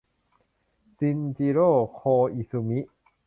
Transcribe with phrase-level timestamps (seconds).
[0.97, 1.59] ชินจิโร
[1.93, 1.99] โค
[2.33, 2.79] อิสุมิ